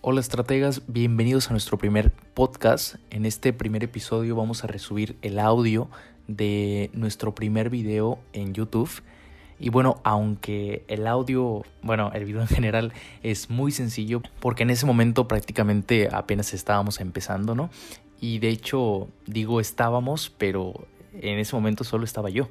[0.00, 2.94] Hola estrategas, bienvenidos a nuestro primer podcast.
[3.10, 5.90] En este primer episodio vamos a resubir el audio
[6.28, 9.02] de nuestro primer video en YouTube.
[9.58, 12.92] Y bueno, aunque el audio, bueno, el video en general
[13.24, 17.68] es muy sencillo, porque en ese momento prácticamente apenas estábamos empezando, ¿no?
[18.20, 22.48] Y de hecho digo estábamos, pero en ese momento solo estaba yo.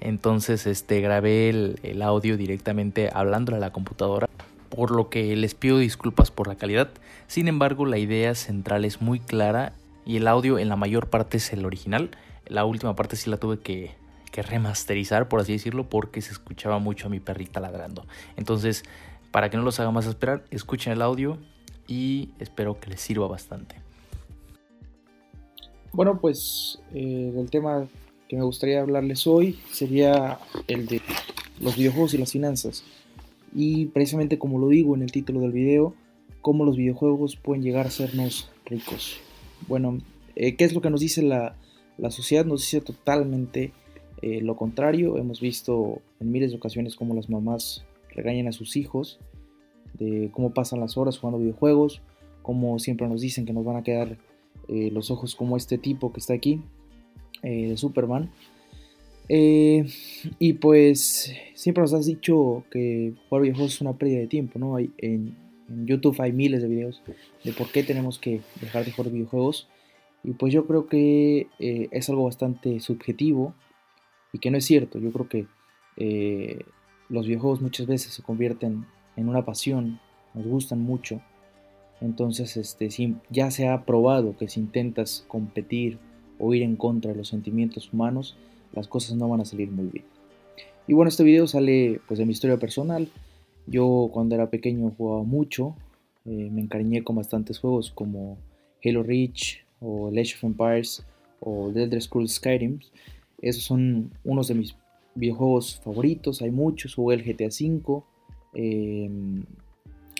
[0.00, 4.29] Entonces este, grabé el, el audio directamente hablándole a la computadora
[4.70, 6.90] por lo que les pido disculpas por la calidad.
[7.26, 9.74] Sin embargo, la idea central es muy clara
[10.06, 12.10] y el audio en la mayor parte es el original.
[12.46, 13.98] La última parte sí la tuve que,
[14.32, 18.06] remasterizar, por así decirlo, porque se escuchaba mucho a mi perrita ladrando.
[18.36, 18.84] Entonces,
[19.32, 21.36] para que no los haga más esperar, escuchen el audio
[21.86, 23.76] y espero que les sirva bastante.
[25.92, 27.86] Bueno, pues eh, el tema
[28.28, 31.02] que me gustaría hablarles hoy sería el de
[31.60, 32.84] los videojuegos y las finanzas
[33.54, 35.94] y precisamente como lo digo en el título del video,
[36.40, 39.18] cómo los videojuegos pueden llegar a hacernos ricos.
[39.68, 39.98] Bueno,
[40.36, 41.56] eh, ¿qué es lo que nos dice la,
[42.10, 42.44] sociedad?
[42.44, 43.72] Nos dice totalmente
[44.22, 45.18] eh, lo contrario.
[45.18, 49.18] Hemos visto en miles de ocasiones cómo las mamás regañan a sus hijos,
[49.98, 52.00] de cómo pasan las horas jugando videojuegos,
[52.42, 54.16] cómo siempre nos dicen que nos van a quedar
[54.68, 56.62] eh, los ojos como este tipo que está aquí,
[57.42, 58.30] de Superman.
[59.32, 59.86] Eh,
[60.40, 64.74] y pues siempre nos has dicho que jugar videojuegos es una pérdida de tiempo, ¿no?
[64.74, 65.36] Hay, en,
[65.84, 67.00] YouTube hay miles de videos
[67.44, 69.68] de por qué tenemos que dejar de jugar videojuegos.
[70.24, 73.54] Y pues yo creo que eh, es algo bastante subjetivo
[74.32, 74.98] y que no es cierto.
[74.98, 75.46] Yo creo que
[75.96, 76.64] eh,
[77.08, 80.00] los videojuegos muchas veces se convierten en una pasión,
[80.34, 81.20] nos gustan mucho.
[82.00, 82.88] Entonces, este,
[83.30, 85.98] ya se ha probado que si intentas competir
[86.40, 88.36] o ir en contra de los sentimientos humanos,
[88.72, 90.04] las cosas no van a salir muy bien.
[90.86, 93.08] Y bueno, este video sale pues de mi historia personal.
[93.66, 95.74] Yo cuando era pequeño jugaba mucho,
[96.24, 98.38] eh, me encariñé con bastantes juegos como
[98.84, 101.04] Halo Reach o Age of Empires
[101.40, 102.80] o The Elder Scrolls Skyrim.
[103.40, 104.76] Esos son unos de mis
[105.14, 108.02] videojuegos favoritos, hay muchos, jugué el GTA V,
[108.54, 109.44] em,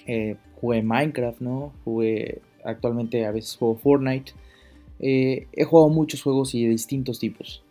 [0.06, 1.72] eh, jugué Minecraft, ¿no?
[1.84, 4.32] Jugué actualmente a veces juego Fortnite.
[4.99, 7.62] Eh, he jugado muchos juegos y de distintos tipos.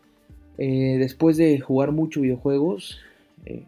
[0.62, 3.00] Eh, después de jugar mucho videojuegos,
[3.46, 3.64] eh,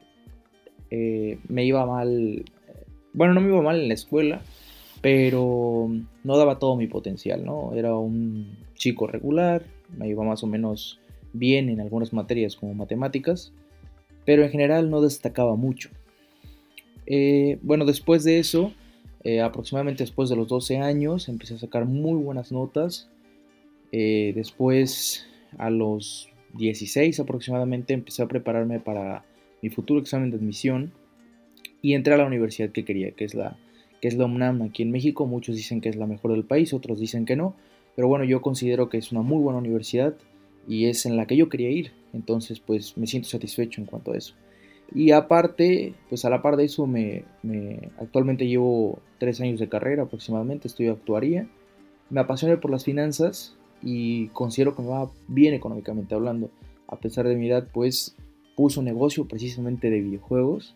[0.89, 2.43] eh, me iba mal.
[3.13, 4.41] Bueno, no me iba mal en la escuela,
[4.99, 5.89] pero
[6.25, 7.73] no daba todo mi potencial, ¿no?
[7.73, 9.63] Era un chico regular,
[9.97, 10.99] me iba más o menos
[11.31, 13.53] bien en algunas materias como matemáticas,
[14.25, 15.89] pero en general no destacaba mucho.
[17.61, 18.73] bueno, después de eso,
[19.43, 23.09] aproximadamente después de los 12 años, empecé a sacar muy buenas notas.
[23.91, 25.25] después,
[25.57, 29.23] a los 16 aproximadamente empecé a prepararme para
[29.61, 30.91] mi futuro examen de admisión
[31.81, 33.57] y entré a la universidad que quería, que es la,
[34.01, 35.25] que es la UNAM aquí en México.
[35.25, 37.55] Muchos dicen que es la mejor del país, otros dicen que no,
[37.95, 40.15] pero bueno, yo considero que es una muy buena universidad
[40.67, 44.11] y es en la que yo quería ir, entonces pues me siento satisfecho en cuanto
[44.11, 44.35] a eso.
[44.93, 47.23] Y aparte, pues a la par de eso, me,
[47.97, 51.47] actualmente llevo tres años de carrera aproximadamente, estudio actuaría,
[52.09, 56.49] me apasioné por las finanzas y considero que me va bien económicamente hablando.
[56.87, 58.15] A pesar de mi edad, pues
[58.55, 60.75] puso un negocio precisamente de videojuegos.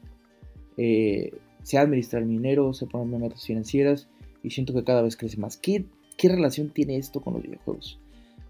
[0.77, 1.33] Eh,
[1.63, 4.07] sé administrar mi dinero, sé ponerme metas financieras
[4.43, 5.57] y siento que cada vez crece más.
[5.57, 5.85] ¿Qué,
[6.17, 7.99] ¿Qué, relación tiene esto con los videojuegos?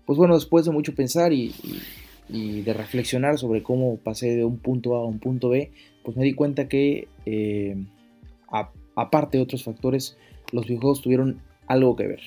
[0.05, 1.53] Pues bueno, después de mucho pensar y,
[2.27, 5.71] de reflexionar sobre cómo pasé de un punto A a un punto B,
[6.03, 7.75] pues me di cuenta que, eh,
[8.95, 10.17] aparte de otros factores,
[10.51, 12.21] los videojuegos tuvieron algo que ver.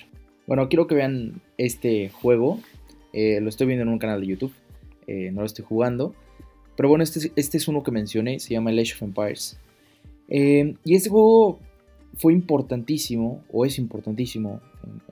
[0.49, 2.59] Bueno, quiero que vean este juego.
[3.13, 4.55] Eh, lo estoy viendo en un canal de YouTube.
[5.07, 6.15] Eh, no lo estoy jugando.
[6.75, 8.41] Pero bueno, este, este, es uno que mencioné.
[8.41, 9.61] Se llama Age of Empires.
[10.31, 11.59] Eh, y este juego
[12.17, 14.63] fue importantísimo, o es importantísimo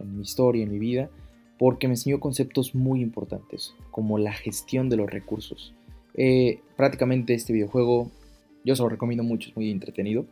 [0.01, 1.11] en, mi historia, en mi vida,
[1.59, 5.75] porque me enseñó conceptos muy importantes, como la gestión de los recursos.
[6.77, 8.11] prácticamente este videojuego
[8.65, 10.25] yo se lo recomiendo mucho, es muy entretenido.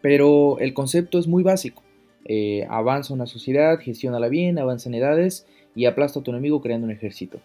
[0.00, 1.82] Pero el concepto es muy básico.
[2.32, 6.84] Eh, avanza una sociedad, gestiona bien, avanza en edades y aplasta a tu enemigo creando
[6.84, 7.40] un ejército.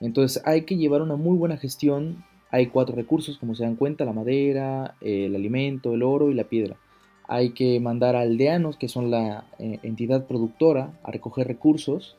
[0.00, 2.24] Entonces hay que llevar una muy buena gestión.
[2.50, 6.44] Hay cuatro recursos, como se dan cuenta, la madera, el alimento, el oro y la
[6.44, 6.76] piedra.
[7.28, 12.16] Hay que mandar a aldeanos, que son la eh, entidad productora, a recoger recursos.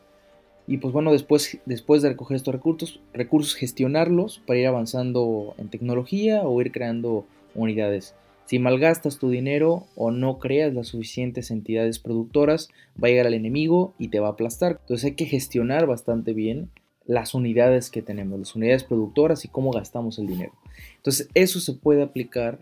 [0.68, 5.70] Y pues bueno, después, después de recoger estos recursos, recursos, gestionarlos para ir avanzando en
[5.70, 7.26] tecnología o ir creando
[7.56, 8.14] unidades.
[8.54, 12.70] Si malgastas tu dinero o no creas las suficientes entidades productoras,
[13.04, 14.78] va a llegar al enemigo y te va a aplastar.
[14.82, 16.70] Entonces hay que gestionar bastante bien
[17.04, 20.54] las unidades que tenemos, las unidades productoras y cómo gastamos el dinero.
[20.98, 22.60] Entonces eso se puede aplicar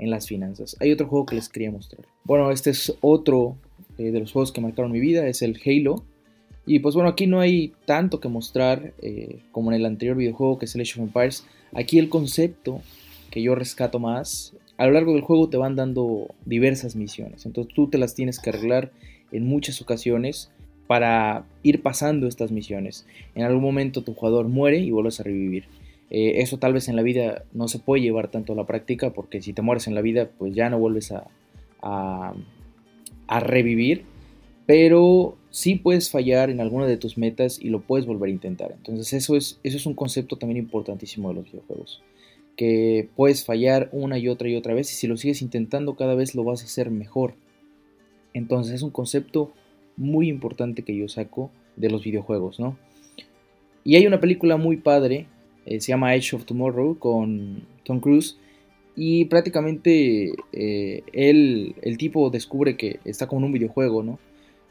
[0.00, 0.76] en las finanzas.
[0.80, 2.04] Hay otro juego que les quería mostrar.
[2.24, 3.58] Bueno, este es otro
[3.96, 6.02] eh, de los juegos que marcaron mi vida, es el Halo.
[6.66, 10.58] Y pues bueno, aquí no hay tanto que mostrar eh, como en el anterior videojuego
[10.58, 11.46] que es el Age of Empires.
[11.74, 12.82] Aquí el concepto
[13.30, 17.44] que yo rescato más, a lo largo del juego te van dando diversas misiones.
[17.44, 18.92] Entonces tú te las tienes que arreglar
[19.32, 20.50] en muchas ocasiones
[20.86, 23.04] para ir pasando estas misiones.
[23.34, 25.64] En algún momento tu jugador muere y vuelves a revivir.
[26.10, 29.12] Eh, eso tal vez en la vida no se puede llevar tanto a la práctica
[29.12, 31.26] porque si te mueres en la vida pues ya no vuelves a,
[31.82, 34.04] a, revivir.
[34.64, 38.72] Pero sí puedes fallar en alguna de tus metas y lo puedes volver a intentar.
[38.72, 42.00] Entonces eso es, eso es un concepto también importantísimo de los videojuegos.
[42.58, 46.14] Que puedes fallar una y otra y otra vez y si lo sigues intentando cada
[46.14, 47.32] vez lo vas a hacer mejor.
[48.34, 49.52] Entonces es un concepto
[49.96, 52.76] muy importante que yo saco de los videojuegos, ¿no?
[53.82, 55.28] Y hay una película muy padre
[55.68, 58.38] eh, se llama Edge of Tomorrow con Tom Cruise.
[58.96, 64.18] Y prácticamente eh, el tipo descubre que está como en un videojuego, ¿no?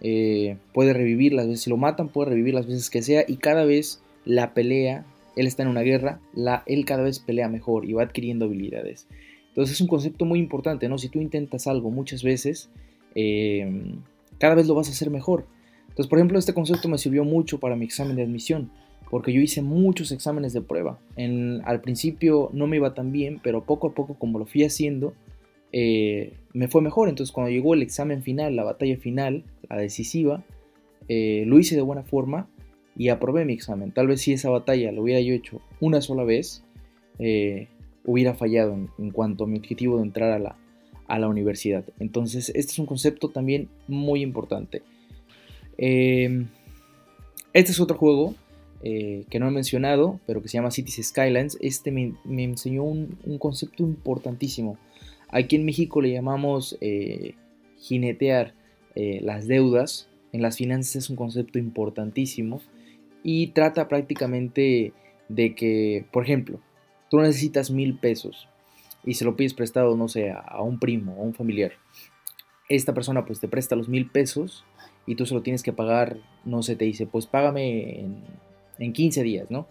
[0.01, 3.23] Eh, puede revivir las veces, si lo matan, puede revivir las veces que sea.
[3.27, 5.05] Y cada vez la pelea,
[5.37, 9.07] él está en una guerra, la, él cada vez pelea mejor y va adquiriendo habilidades.
[9.49, 10.97] Entonces es un concepto muy importante, ¿no?
[10.97, 12.69] Si tú intentas algo muchas veces,
[14.37, 15.47] cada vez lo vas a hacer mejor.
[15.89, 18.69] Entonces, por ejemplo, este concepto me sirvió mucho para mi examen de admisión
[19.09, 20.99] porque yo hice muchos exámenes de prueba.
[21.15, 24.63] En, al principio no me iba tan bien, pero poco a poco como lo fui
[24.63, 25.13] haciendo,
[25.71, 27.09] eh, me fue mejor.
[27.09, 30.43] Entonces cuando llegó el examen final, la batalla final, la decisiva,
[31.07, 32.49] eh, lo hice de buena forma
[32.97, 33.91] y aprobé mi examen.
[33.91, 36.63] Tal vez si esa batalla lo hubiera yo hecho una sola vez,
[37.19, 37.67] eh,
[38.03, 40.55] hubiera fallado en, cuanto a mi objetivo de entrar a la,
[41.07, 41.85] a la universidad.
[41.99, 44.81] Entonces este es un concepto también muy importante.
[45.77, 46.41] este
[47.53, 48.33] es otro juego
[48.81, 53.17] eh, que no he mencionado, pero que se llama Cities Skylines, este me, enseñó un,
[53.39, 54.77] concepto importantísimo.
[55.29, 57.35] Aquí en México le llamamos eh,
[57.77, 58.55] jinetear
[58.95, 60.09] las deudas.
[60.33, 62.61] En las finanzas es un concepto importantísimo
[63.23, 64.93] y trata prácticamente
[65.29, 66.59] de que, por ejemplo,
[67.09, 68.47] tú necesitas mil pesos
[69.03, 71.73] y se lo pides prestado, no sé, a, un primo o a un familiar.
[72.69, 74.65] Esta persona pues te presta los mil pesos
[75.05, 78.17] y tú se lo tienes que pagar, no sé, te dice, pues págame en
[78.79, 79.67] en 15 días, ¿no?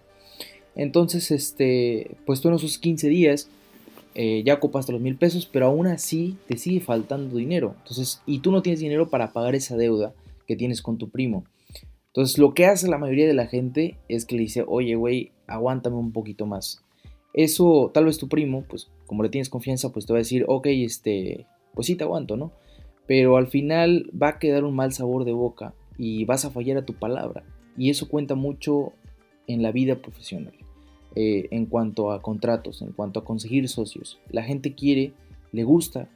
[0.75, 3.49] Entonces, este, pues tú en esos 15 días
[4.15, 7.75] eh, ya ocupaste los mil pesos, pero aún así te sigue faltando dinero.
[7.79, 10.13] Entonces, y tú no tienes dinero para pagar esa deuda
[10.47, 11.45] que tienes con tu primo.
[12.17, 15.33] Entonces, lo que hace la mayoría de la gente es que le dice, oye, güey,
[15.47, 16.83] aguántame un poquito más.
[17.35, 20.47] Eso, tal vez tu primo, pues como le tienes confianza, pues te va a decir,
[20.49, 22.53] ok, este, pues sí te aguanto, ¿no?
[23.07, 26.79] Pero al final va a quedar un mal sabor de boca y vas a fallar
[26.79, 27.45] a tu palabra.
[27.77, 28.95] Y eso cuenta mucho
[29.47, 30.55] en la vida profesional.
[31.17, 34.19] Eh, en cuanto a contratos, en cuanto a conseguir socios.
[34.31, 35.13] La gente quiere,
[35.53, 36.09] le gusta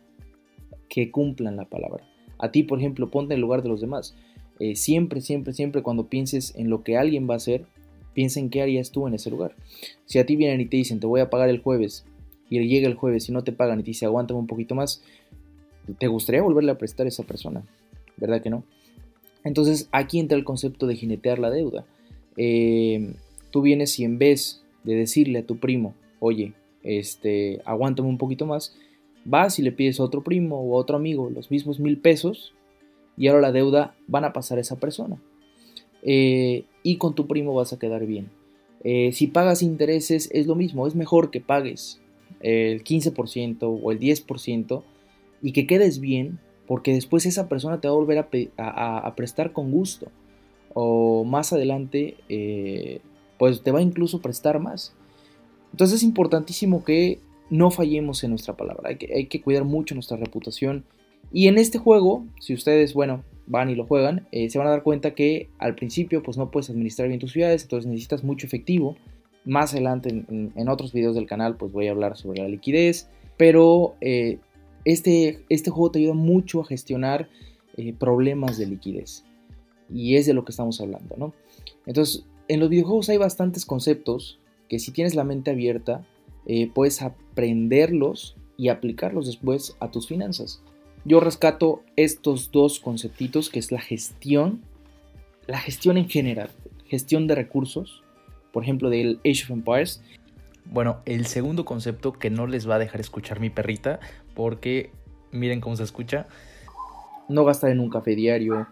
[0.88, 2.04] que cumplan la palabra.
[2.38, 4.16] A ti, por ejemplo, ponte en lugar de los demás.
[4.60, 7.64] Eh, siempre, siempre, siempre cuando pienses en lo que alguien va a hacer,
[8.12, 9.56] piensa en qué harías tú en ese lugar.
[10.04, 12.04] Si a ti vienen y te dicen, te voy a pagar el jueves,
[12.50, 15.02] y llega el jueves y no te pagan y te dice, aguántame un poquito más,
[15.98, 17.64] ¿te gustaría volverle a prestar a esa persona?
[18.16, 18.64] ¿Verdad que no?
[19.44, 21.86] Entonces aquí entra el concepto de jinetear la deuda.
[22.36, 23.14] Eh,
[23.50, 26.52] tú vienes y en vez de decirle a tu primo, oye,
[26.82, 28.76] este, aguántame un poquito más,
[29.24, 32.52] vas y le pides a otro primo o a otro amigo los mismos mil pesos
[33.20, 35.20] y ahora la deuda van a pasar a esa persona.
[36.02, 38.30] Eh, y con tu primo vas a quedar bien.
[38.82, 42.00] Eh, si pagas intereses es lo mismo, es mejor que pagues
[42.40, 44.82] el 15% o el 10%
[45.42, 49.70] y que quedes bien porque después esa persona te va a volver a, prestar con
[49.70, 50.10] gusto.
[50.72, 53.02] O más adelante, eh,
[53.38, 54.94] pues te va a incluso prestar más.
[55.72, 57.18] Entonces es importantísimo que
[57.50, 58.88] no fallemos en nuestra palabra.
[59.14, 60.84] Hay que cuidar mucho nuestra reputación.
[61.32, 64.70] Y en este juego, si ustedes, bueno, van y lo juegan, eh, se van a
[64.70, 68.46] dar cuenta que al principio pues no puedes administrar bien tus ciudades, entonces necesitas mucho
[68.46, 68.96] efectivo.
[69.44, 73.96] Más adelante en, otros videos del canal pues voy a hablar sobre la liquidez, pero
[74.00, 74.38] eh,
[74.84, 77.28] este, este juego te ayuda mucho a gestionar
[77.76, 79.24] eh, problemas de liquidez.
[79.88, 81.32] Y es de lo que estamos hablando, ¿no?
[81.86, 86.06] Entonces, en los videojuegos hay bastantes conceptos que si tienes la mente abierta,
[86.46, 90.62] eh, puedes aprenderlos y aplicarlos después a tus finanzas.
[91.04, 94.60] Yo rescato estos dos conceptitos que es la gestión,
[95.46, 96.50] la gestión en general,
[96.86, 98.02] gestión de recursos,
[98.52, 100.02] por ejemplo del Age of Empires,
[100.66, 103.98] bueno, el segundo concepto que no les va a dejar escuchar mi perrita,
[104.34, 104.92] porque
[105.32, 106.26] miren cómo se escucha.
[107.28, 108.68] No gastar en un café diario,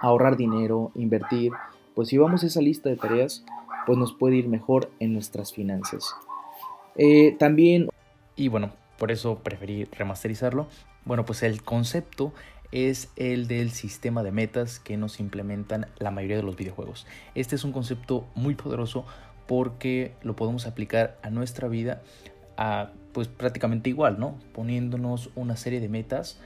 [0.00, 1.52] ahorrar dinero, invertir.
[1.94, 3.44] Pues si vamos a esa lista de tareas,
[3.86, 6.14] pues nos puede ir mejor en nuestras finanzas.
[6.96, 7.88] Eh, también...
[8.34, 10.68] Y bueno, por eso preferí remasterizarlo.
[11.06, 12.34] Bueno, pues el concepto
[12.72, 17.06] es el del sistema de metas que nos implementan la mayoría de los videojuegos.
[17.36, 19.06] Este es un concepto muy poderoso
[19.46, 22.02] porque lo podemos aplicar a nuestra vida
[22.56, 24.36] a, pues prácticamente igual, ¿no?
[24.52, 26.40] Poniéndonos una serie de metas,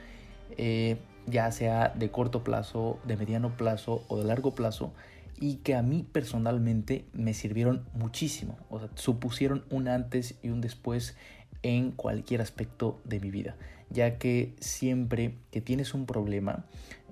[0.58, 4.92] eh, ya sea de corto plazo, de mediano plazo o de largo plazo,
[5.40, 10.60] y que a mí personalmente me sirvieron muchísimo, o sea, supusieron un antes y un
[10.60, 11.16] después
[11.62, 13.56] en cualquier aspecto de mi vida,
[13.90, 16.64] ya que siempre que tienes un problema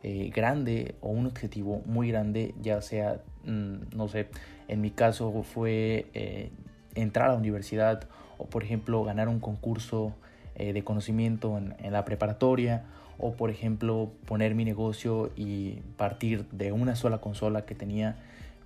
[0.03, 4.29] eh, grande o un objetivo muy grande, ya sea, mm, no sé,
[4.69, 6.51] en mi caso fue eh,
[6.95, 8.09] entrar a la universidad
[8.39, 10.15] o por ejemplo ganar un concurso
[10.55, 12.85] eh, de conocimiento en, la preparatoria
[13.19, 18.17] o por ejemplo poner mi negocio y partir de una sola consola que tenía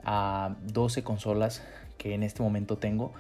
[0.05, 1.63] a 12 consolas
[1.97, 3.13] que en este momento tengo,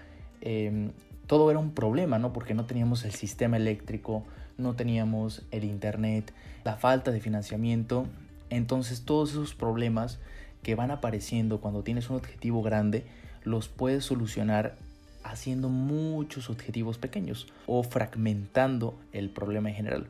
[0.43, 0.93] em,
[1.27, 2.33] todo era un problema, ¿no?
[2.33, 4.25] Porque no teníamos el sistema eléctrico,
[4.59, 6.33] no teníamos el internet,
[6.65, 8.07] la falta de financiamiento.
[8.51, 10.19] Entonces todos esos problemas
[10.63, 13.05] que van apareciendo cuando tienes un objetivo grande,
[13.45, 14.77] los puedes solucionar
[15.25, 20.07] haciendo muchos objetivos pequeños o fragmentando el problema en general.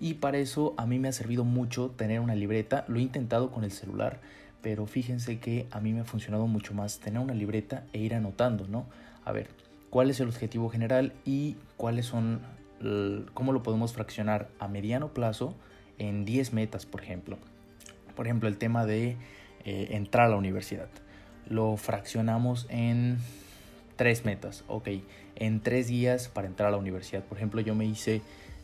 [0.00, 3.50] Y para eso a mí me ha servido mucho tener una libreta, lo he intentado
[3.50, 4.20] con el celular,
[4.60, 8.14] pero fíjense que a mí me ha funcionado mucho más tener una libreta e ir
[8.14, 8.86] anotando, ¿no?
[9.24, 9.48] A ver,
[9.90, 12.40] cuál es el objetivo general y cuáles son,
[13.34, 15.54] cómo lo podemos fraccionar a mediano plazo
[15.98, 17.38] en 10 metas, por ejemplo.
[18.14, 19.16] Por ejemplo, el tema de
[19.64, 20.88] eh, entrar a la universidad.
[21.48, 23.18] Lo fraccionamos en
[23.96, 24.88] tres metas, ok,
[25.36, 27.22] en tres días para entrar a la universidad.
[27.24, 28.22] Por ejemplo, yo me hice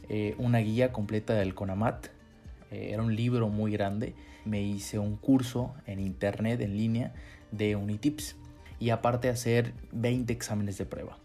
[0.09, 2.07] eh, una guía completa del CONAMAT,
[2.71, 7.13] eh, era un libro muy grande, me hice un curso en internet en línea
[7.53, 8.37] de Unitips
[8.79, 11.19] y aparte hacer 20 exámenes de prueba.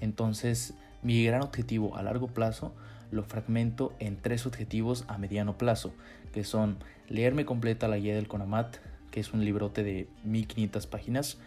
[0.00, 2.74] Entonces, mi gran objetivo a largo plazo
[3.12, 5.94] lo fragmento en tres objetivos a mediano plazo,
[6.32, 8.78] que son leerme completa la guía del CONAMAT,
[9.10, 11.38] que es un librote de 1500 páginas,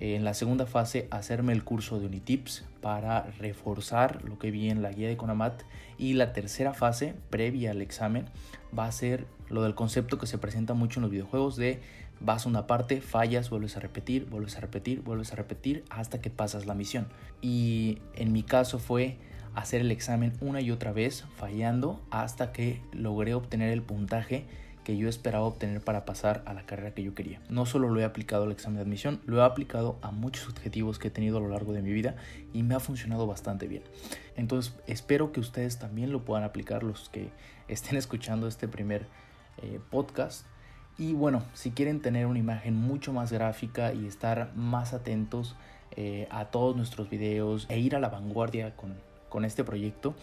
[0.00, 4.82] en la segunda fase, hacerme el curso de Unitips para reforzar lo que vi en
[4.82, 5.62] la guía de Conamat.
[5.98, 8.26] Y la tercera fase, previa al examen,
[8.76, 11.80] va a ser lo del concepto que se presenta mucho en los videojuegos de
[12.20, 16.20] vas a una parte, fallas, vuelves a repetir, vuelves a repetir, vuelves a repetir hasta
[16.20, 17.06] que pasas la misión.
[17.42, 19.16] Y en mi caso fue
[19.54, 24.44] hacer el examen una y otra vez, fallando hasta que logré obtener el puntaje
[24.86, 27.40] que yo esperaba obtener para pasar a la carrera que yo quería.
[27.48, 31.00] No solo lo he aplicado al examen de admisión, lo he aplicado a muchos objetivos
[31.00, 32.14] que he tenido a lo largo de mi vida
[32.52, 33.82] y me ha funcionado bastante bien.
[34.36, 37.30] Entonces espero que ustedes también lo puedan aplicar los que
[37.68, 39.08] estén escuchando este primer
[39.60, 40.46] eh, podcast.
[40.98, 45.56] Y bueno, si quieren tener una imagen mucho más gráfica y estar más atentos
[45.96, 48.94] eh, a todos nuestros videos e ir a la vanguardia con,
[49.30, 50.14] con este proyecto,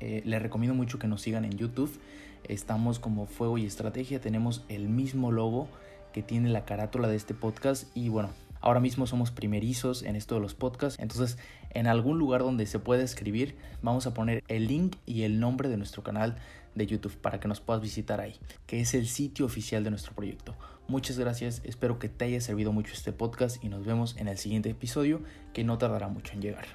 [0.00, 1.98] eh, les recomiendo mucho que nos sigan en YouTube.
[2.44, 4.20] Estamos como Fuego y Estrategia.
[4.20, 5.68] Tenemos el mismo logo
[6.12, 7.84] que tiene la carátula de este podcast.
[7.96, 8.30] Y bueno,
[8.60, 10.98] ahora mismo somos primerizos en esto de los podcasts.
[11.00, 11.38] Entonces,
[11.70, 15.68] en algún lugar donde se pueda escribir, vamos a poner el link y el nombre
[15.68, 16.36] de nuestro canal
[16.74, 20.14] de YouTube para que nos puedas visitar ahí, que es el sitio oficial de nuestro
[20.14, 20.54] proyecto.
[20.86, 24.38] Muchas gracias, espero que te haya servido mucho este podcast y nos vemos en el
[24.38, 25.20] siguiente episodio
[25.52, 26.66] que no tardará mucho en llegar.